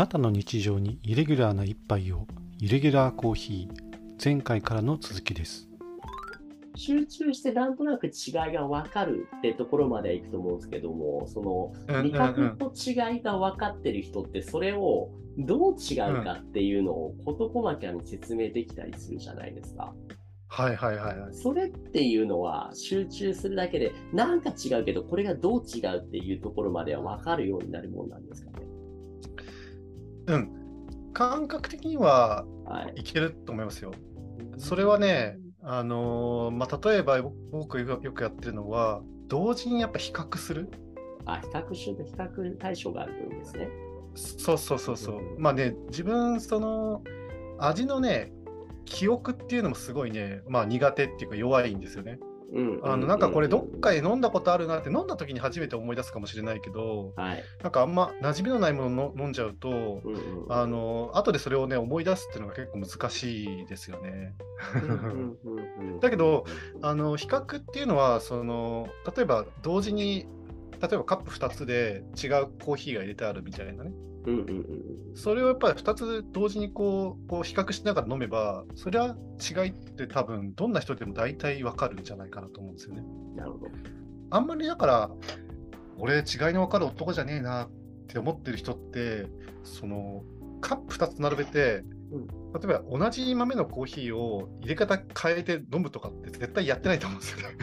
[0.00, 2.26] なたの日常にイレギュラーな一杯を
[2.58, 5.68] イレギュラーコーヒー前回からの続きです
[6.74, 19.92] 集中してなんとなく違いが分かるってところまではいくと思うんですけども、その味覚と違いが分かってる人って、それをどう違うかっていうのを事細かに説明できたりするじゃないですか。
[20.48, 21.34] はいはいはい、はい。
[21.34, 28.69] それっていうのは集中するだけでなんか違うけど、これがどう違うっていうところまでは分かるようになるもんなんですかね。
[30.30, 30.50] うん。
[31.12, 32.44] 感覚的には
[32.94, 33.90] いけると思いますよ。
[33.90, 33.98] はい、
[34.58, 37.20] それはね、あのー、まあ、例えば
[37.50, 40.70] 僕よくやってるのは、同時にやっぱ比較する。
[41.26, 43.68] あ、比較し比較対象があるといいですね。
[44.14, 45.16] そうそうそうそう。
[45.16, 47.02] うん、まあね、自分、その、
[47.58, 48.32] 味のね、
[48.84, 52.18] 記憶っていうのもすごいね、まあ苦手っていうか弱いんですよね。
[52.82, 64.34] あのなんかこれどっかで飲んだことあるなって飲んだ時に初めて思い出すかもしれないけど、はい、なんかあんま馴染みのないもの飲んじゃうと、うんうん、あの後でそれをね思い出すっていうのが結構難しいですよね。
[66.00, 66.44] だけど
[66.82, 70.26] あの比較っていうのはその例えば同時に
[70.80, 73.92] 例えばカップ2つで違うコーヒーが入れてあるみたいなね。
[74.26, 74.66] うんうんうん、
[75.14, 83.02] それをやっぱり2つ同時にこうこう比較しながら飲めばそれは違いって多分どんな人でも大体わかるんじゃないかなと思うんですよね。
[83.34, 83.68] なるほど。
[84.30, 85.10] あんまりだから
[85.98, 87.70] 俺違いの分かる男じゃねえなっ
[88.08, 89.26] て思ってる人って
[89.64, 90.22] その
[90.60, 97.56] カップ2つ並べて例えば同じ豆のコーヒーを入れ方変えて飲むとかって絶対やってないと思うんですよね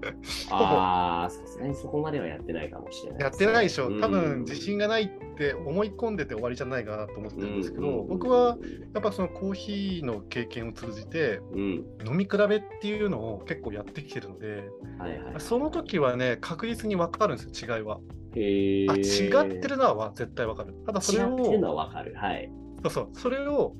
[0.50, 4.00] ああ、さすがにそこまではやってないかもしれない、ね、やってないでしょ。
[4.00, 8.58] 多分自信がないって思い込んでて終わりじゃないかなと思ってるんですけど、僕は
[8.94, 11.60] やっぱそのコーヒーの経験を通じて、うん、
[12.06, 14.64] 飲み比べっていうのを結構やってきてるので、
[14.98, 18.00] はいはい、その時はね、確実に分かるんですよ、違いは。
[18.34, 20.74] へあ違ってるのは絶対分かる。
[20.86, 21.38] ただそれを。
[21.38, 22.14] 違ってるのは分かる。
[22.14, 22.50] はい。
[22.82, 23.08] そうそう。
[23.12, 23.74] それを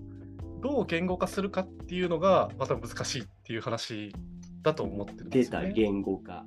[0.63, 4.13] どう言語化するかっていうのがまた難しいっていう話
[4.63, 6.45] だと思ってるんですよ、ね、出た言語化。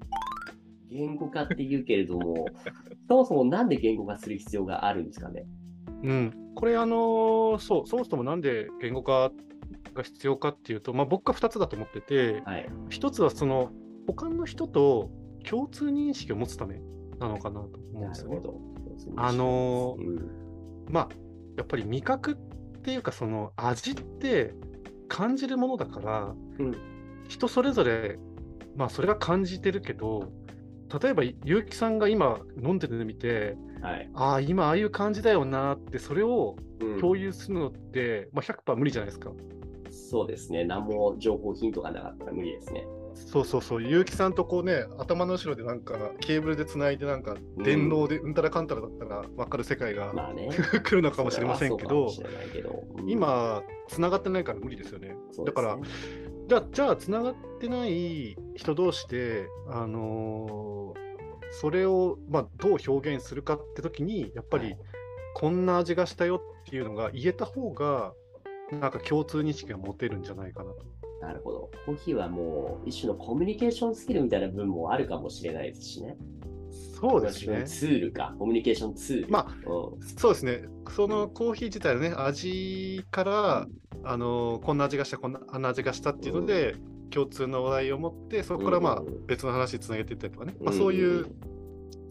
[0.89, 2.45] 言語化って言うけれども、
[3.09, 5.45] そもそもなんで言語化する必要があるんですかね？
[6.03, 9.31] うん、これあのー、そうそもそもなんで言語化
[9.93, 13.71] が必要かっていうと、まあ、僕は2つだと思ってて、はい、1つはその
[14.07, 15.09] 他の人と
[15.43, 16.81] 共通認識を持つため
[17.19, 18.41] なのかなと思うんですよね。
[19.17, 21.09] あのーうん、まあ
[21.57, 22.35] やっぱり味覚っ
[22.83, 24.53] ていうかその味って
[25.07, 26.75] 感じるものだから、うん、
[27.27, 28.19] 人それぞれ
[28.75, 30.31] まあそれが感じてるけど
[31.01, 36.55] 例えば結城さんが今飲んでるの見て、はい、ああ今ああいう感じだよなってそれを
[36.99, 39.31] 共有するのって、うん、まあ、100%無理じゃないですか。
[39.89, 42.85] そうですね何も情報ヒントがなかったら無理ですね。
[43.15, 48.33] そうそうそう、結城さんとこうね、頭の後ろでなんかケーブルでつないで、なんか電脳でうん。
[48.33, 50.49] たらかんたらだったら分かる世界が、まあね、
[50.83, 52.09] 来るのかもしれませんけど、
[53.07, 55.09] 今、つながってないから無理ですよね。
[55.09, 55.15] ね。
[55.45, 55.77] だから、
[56.47, 64.75] じゃあ、じゃあつながってない人同士で、あのー、それを、まあ、どう表現するかって時に、やっぱり、
[65.35, 68.13] こんな味がしたよっていうのが言えた方が、
[68.71, 71.02] なんか共通認識が持てるんじゃないかなと。
[71.23, 71.71] なるほど。
[71.85, 76.17] コーヒーはもう一種のコミュニケーションスキルみたいな部分もあるかもしれないですしね。
[76.99, 77.63] そうですね。
[77.65, 79.31] ツールか、コミュニケーションツール。
[79.31, 80.63] まあ、うん、そうですね。
[80.89, 83.67] そのコーヒー自体のね、味から、
[84.01, 91.27] うん、あのこんな味がした、こんなあんな味がしたっていうので、うん、共通の話題を持って、そこからまあ、別の話につなげていったりとかね、まあ、そういう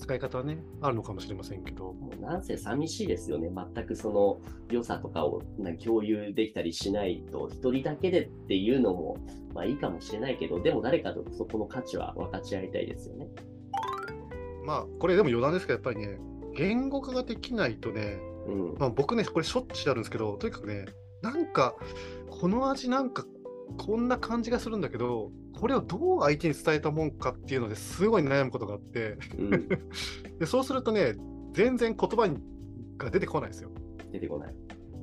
[0.02, 1.94] 使い方はね、あるのかもしれませんけど。
[2.20, 3.50] なんせ寂しいですよね。
[3.74, 4.40] 全くその
[4.70, 5.42] 良さとかを
[5.82, 9.16] 共有できたりしないと、一人だけでっていうのも、
[9.54, 13.28] まあいいかもしれないけど、でも誰かとそこの価値は分かち合いたいですよね。
[14.64, 16.18] まあ、これでも余談ですけど、やっぱりね、
[16.56, 20.86] 言語化ができないとね、うん、まあ、僕ね、これしょっちゅうあるんですけど、とにかくね、
[21.20, 21.76] なんか、
[22.30, 23.24] この味なんか
[23.78, 29.68] こんな感じがするんだけど、これをどう相手に伝えたもんかっていうのですごい悩むことがあって、うん、
[30.38, 31.14] でそうするとね、
[31.52, 32.28] 全然言葉
[32.98, 33.70] が出てこないですよ。
[34.10, 34.54] 出てこない。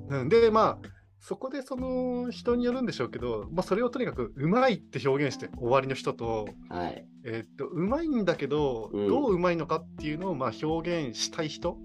[0.09, 0.89] うん、で、まあ、
[1.19, 11.77] そこでその人によるんでしょうけど、まあ、それをとにかくうまいって表現して終わりの人と、はい、えー、っとうまいんだけど、うん、どううまいのかっていうのをまあ表現したい人、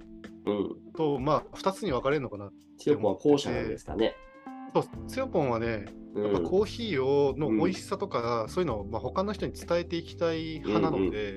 [0.46, 4.14] うん、と、まあ、2つに分かれるのかな強くは後者なんですかね。
[4.72, 11.36] そう、つよぽんはね、やっぱコーヒーをの美味しさとか、そういうのをまあ他の人に伝えていきたい派なので、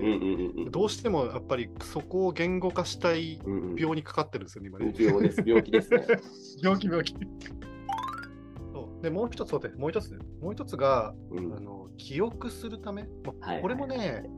[0.69, 3.39] どうしてもやっぱりそこを言語化したい
[3.75, 4.93] 病にかかってるんですよね、今ね。
[4.97, 6.05] 病です、病気ですね。
[6.61, 7.15] 病気、病気。
[8.71, 9.01] そう。
[9.01, 14.29] でもう一つ、もう一つ、もう一つが、うん、あの記憶するため、まあ、これもね、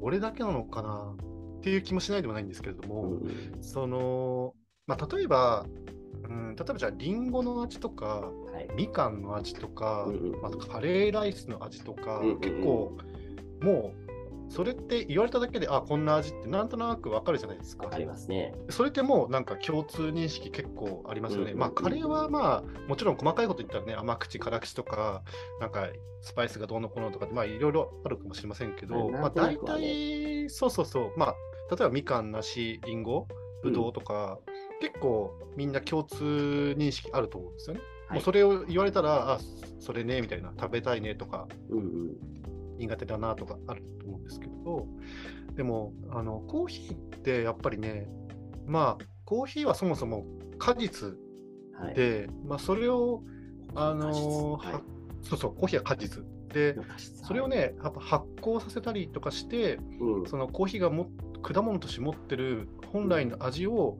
[0.00, 1.16] 俺だけなのかな
[1.58, 4.54] っていう気もしないでもないんですけれども、うん、その、
[4.86, 5.66] まあ、例えば、
[6.30, 12.96] うん、例えばじゃありんごの味とか、はい、みかんの味とか、うんうん、あとカレーライスの味とか、うんうん、結構
[13.60, 14.10] もう
[14.50, 17.88] それって言われただけで、あ、こんな味ってなんとなくわかるじゃないですか。
[17.92, 18.52] ありますね。
[18.68, 21.42] それってもうなんか共通認識結構ありますよね。
[21.42, 25.22] うんうんうん、まあ、カレーはまあ、もちろん細かいこと言ったらね、甘口、辛口とか、
[25.60, 25.86] なんか
[26.20, 31.34] スパイスがどうのこうのとか、まあ、いろいろあるかもしれませんけど、まあ、大体、そうそうそう、まあ、
[31.70, 33.28] 例えばみかん、梨、りんご、
[33.62, 34.49] ぶどうとか、うん、
[34.80, 37.80] 結構みんな共通認識あると思うんですよね。
[38.08, 39.38] はい、もうそれを言われたら、あ、
[39.78, 42.16] それね、みたいな、食べたいねとか、うんうん、
[42.78, 44.86] 苦手だなとかあると思うんですけど、
[45.54, 48.08] でも、あのコーヒーってやっぱりね、
[48.66, 50.24] まあ、コーヒーはそもそも
[50.58, 51.14] 果実
[51.94, 53.22] で、はい、まあ、それを、
[53.74, 54.74] あの、はい、
[55.22, 56.24] そうそう、コーヒーは果実。
[56.52, 61.10] で、それをね、やっぱ発酵させたりとかして、うん、そのコーヒーがも
[61.42, 63.98] 果物として持ってる本来の味を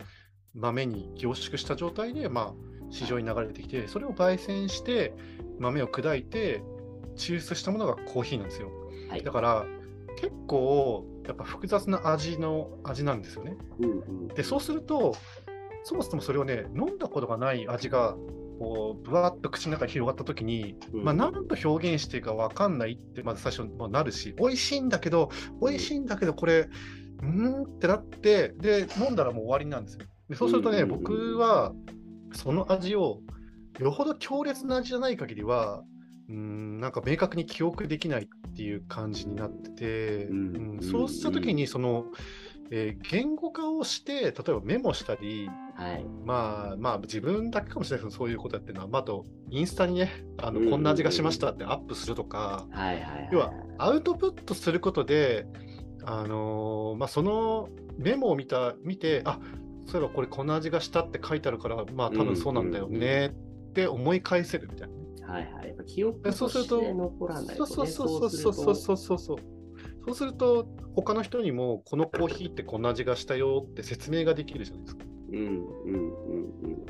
[0.55, 2.55] 豆に凝縮した状態で、まあ、
[2.91, 5.14] 市場に流れてきて、それを焙煎して
[5.58, 6.62] 豆を砕いて
[7.17, 8.70] 抽出したものがコーヒーなんですよ。
[9.08, 9.67] はい、だから
[10.17, 13.56] 結構やっぱ複雑な味の味なんですよね。
[13.81, 13.94] うんう
[14.25, 15.14] ん、でそうすると
[15.85, 18.17] そもそもそれをね飲んだことがない味が
[18.58, 25.31] こうぶわっと口の中に広がった時に、うん、まあ、何と表現していいか分かんないってまず最初もなるし美味しいんだけど
[25.62, 26.69] 美味しいんだけどこれ
[27.23, 30.06] うんってなってで飲んだらもう終わりなんですよ。
[30.31, 31.73] でそうするとね、僕は
[32.32, 33.21] その味を
[33.81, 35.82] よほど強烈な味じゃない限りは
[36.29, 42.05] うんなんか明確に記憶できないっていう感じになってて、うん、うん、そうした時にその、
[42.71, 52.67] えー、言語化をして例えばメモしたり、はい、まあまあ自分だけかもしれないけどそういうことやってるのは、まあ、あとインスタにねあの、こんな味がしましたってアップするとか、
[53.32, 55.47] 要はアウトプットすることで、
[56.05, 57.69] あのー、まあ、その
[57.99, 59.41] メモを見た見てあ
[59.90, 63.26] そういえばこれこんな味がしたって書いてあるからまあ多分そうなんだよね
[63.70, 65.00] って思い返せるみたいな。
[65.32, 65.70] はいはい。
[65.87, 69.38] 記憶として残らないと、ね、そうそうそうそうそうそうそう。
[70.06, 75.04] そうすると、他の人にも、このコーヒーってこんな味がしたよって説明ができるじゃないですか。
[75.32, 76.81] うんうんうんうんうん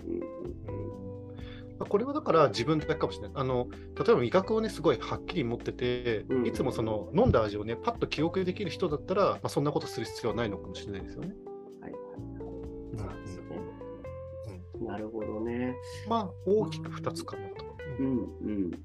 [1.81, 1.89] うん。
[1.89, 3.33] これはだから自分だけかもしれない。
[3.35, 11.35] あの例えば味覚をね、すごいはっきり持ってて、うん、いつもその飲んだ味をね、パッと記憶できる人だったら、まあ、そんなことする必要はないのかもしれないですよね。
[15.01, 15.75] るほどね。
[16.09, 17.65] まあ、大きく2つかなと。
[17.99, 18.25] うんうん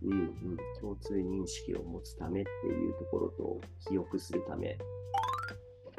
[0.03, 0.57] うんうん。
[0.81, 4.77] 共通認識を持つためっていうところと、記憶するため。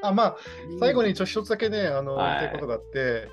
[0.03, 0.37] あまあ、
[0.81, 3.29] 最後に一応一つだけね、あの、はい、言いたいことがあって、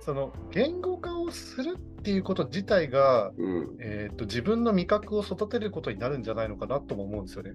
[0.00, 7.52] その言語化をするっていうこと自体が、うん、えーと、自分の味覚を育てることになるんじゃないのかなとも思うんですよね。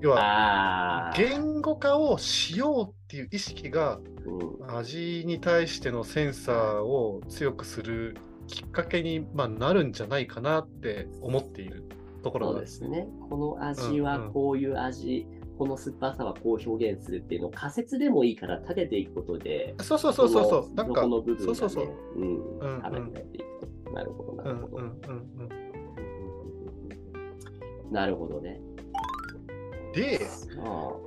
[0.00, 8.16] 要は言語化をしようっていう意識が、うん、味に対してのセンサーを強くする
[8.46, 11.84] きっかけに、まあ、なるんじゃないかなって思っている
[12.22, 13.08] ところそうですね。
[13.28, 23.46] この味はこういう味、うんうん、この酸っぱさはこう表現するっていうのを仮説でもいいから立てていくことで、そうそうそうそうそう、なんか、この部分が、ね、そうそうそう、うん、ていく
[23.84, 23.92] と。
[23.92, 24.78] なるほど、なるほど。
[27.90, 28.60] なるほどね。
[29.98, 30.20] で、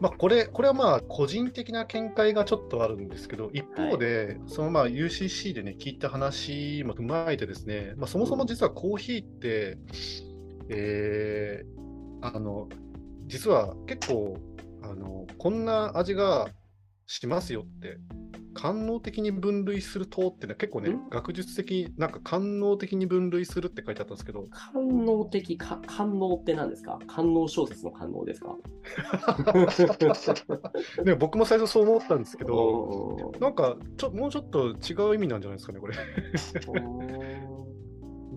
[0.01, 9.79] まあ、これこれはまあ個人的な見解がちょっとあるんですけど、一方で、はい、そのまあ UCC でね、聞いた話も踏まえてですね、まあ、そもそも実はコーヒーって、うん、
[10.69, 12.67] えー、あの、
[13.27, 14.37] 実は結構、
[14.83, 16.49] あのこんな味が
[17.05, 17.97] しますよって
[18.61, 24.45] 官能的に分類するとっていうのは結構ね、学術的、なんか官能的に分類するって書いてあったんですけど。
[24.51, 26.99] 官能的、か官能って何ですか？
[27.07, 28.55] 官能小説の官能ですか？
[31.03, 35.95] ね、僕も最初そう思ったんですけど、なんかちょ、もうちょっと違う意味なんじゃないですかね、これ。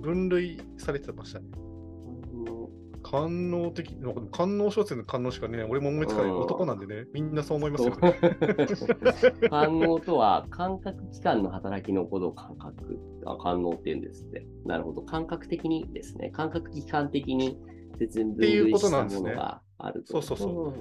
[0.01, 1.47] 分類されてましたね。
[3.15, 3.97] 官能的、
[4.33, 7.95] 官能小説の官能しかね、俺も思いつかない、男なんでね、みんなそう思いますよ。
[7.95, 8.19] ね。
[9.49, 14.45] 官能とは、感覚器官の働きのことを感覚、あ官能って言うんですって。
[14.65, 17.57] なるほど、感覚的にですね、感覚器官的に
[17.99, 20.21] 別に分類したものがあると。
[20.21, 20.75] そうそうそう。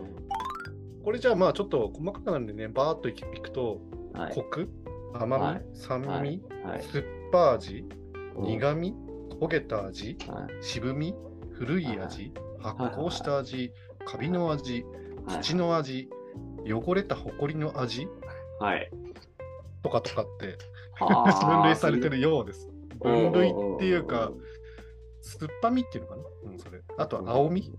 [1.04, 3.80] これじゃあまあちょっと細かくなんでね、バーっといくと、
[4.13, 4.68] はい、コク、
[5.13, 7.86] 甘み、はい、酸味、はい、酸っぱ味、
[8.40, 8.96] 苦味、
[9.40, 10.18] 焦げた味、
[10.62, 11.13] 渋み、
[11.53, 13.72] 古い味、発酵した味、
[14.05, 14.86] カビの味、
[15.41, 16.10] 土の味、
[16.65, 18.07] 汚れた埃の味、
[18.60, 18.89] はい、
[19.81, 20.57] とかとかって
[21.00, 22.69] 分類されてるようです。
[23.01, 24.31] 分類っていうか、
[25.22, 26.81] 酸っぱみっていうのかな、うん、それ。
[26.98, 27.74] あとは青み。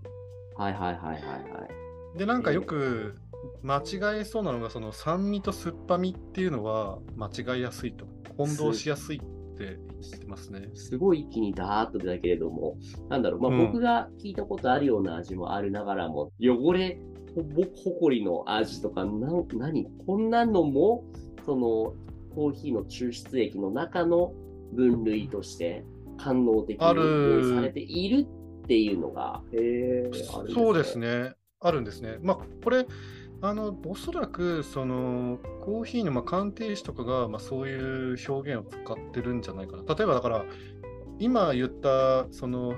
[0.55, 1.67] はいはいはいはいは
[2.15, 2.17] い。
[2.17, 3.15] で、なんかよく
[3.61, 8.05] 間違えそうなのが、その酸味と酸っぱみっていうのは間違いやすいと。
[8.37, 10.69] 混同しやすいっって言ってますね。
[10.73, 12.77] すごい一気にダーッと出たけれども、
[13.09, 16.99] なんだろう、まあ、僕が聞いたことあるような味もありながらも、うん、汚れ、
[17.33, 19.87] ほほこりの味とか、な何？
[20.05, 21.03] こんなのも、
[21.45, 21.93] その
[22.35, 24.33] コーヒーの抽出液の中の
[24.73, 25.83] 分類として
[26.17, 28.25] 官能的に用意されている
[28.63, 30.09] っていうのが、へ
[30.53, 31.33] そうですね。
[31.61, 32.17] あるんですね。
[32.21, 32.85] まあ、これ、
[33.41, 39.83] あのおそらくそのコーヒーのまあ鑑定士とかがまあそういう表現を使ってるんじゃないかな。
[39.95, 40.45] 例えばだから
[41.19, 42.73] 今言ったその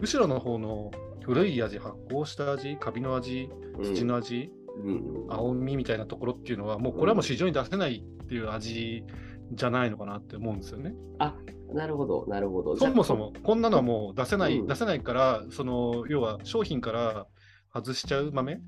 [0.00, 0.90] 後ろの方の
[1.22, 3.50] 古い味、発酵した味、カビの味、
[3.82, 4.50] 土の味、
[4.82, 9.04] うん、青みみたいなところっていうのはもうこれはもう市場に出せないっていう味
[9.52, 10.94] じゃないのかなって思うんですよね。
[11.18, 11.34] あ
[11.72, 12.76] なるほど、なるほど。
[12.76, 17.26] そもそもこんなのはもう出せない、うん、出せないから、その要は商品から
[17.72, 18.60] 外しちゃう豆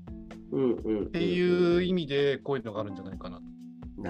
[0.53, 3.43] っていう意味でこういうのがあるんじゃないかなと。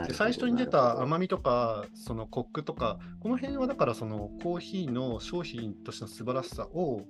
[0.07, 7.01] で最初に出た甘みとかそのコックとかこの辺はだからそのコーヒーの商品としての素晴らしさを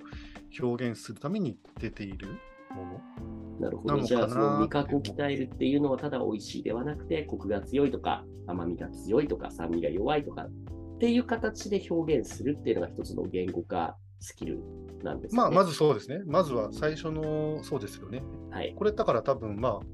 [0.60, 2.28] 表現するために出ている
[2.76, 4.02] ものなるほど。
[4.02, 10.48] じゃあその味覚を鍛えるっていうのはただ美味しいではなくてコクが強いとか甘みが強いとか酸味が弱いとか
[10.96, 14.60] っていう形で表現するっていうのが一つの言語化スキル
[15.04, 16.22] なんです、ね、まあ、まずそうですね。
[16.26, 18.24] まずは最初の、そうですよね。
[18.52, 18.74] はい。
[18.76, 19.86] これだから多分、まあ、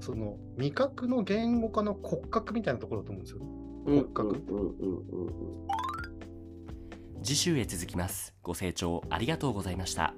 [0.00, 3.40] その味覚の言語化の骨格みたいなところだと思うんですよ。
[3.84, 4.42] 骨格。
[7.22, 8.34] 次週へ続きます。
[8.42, 10.14] ご清聴ありがとうございました。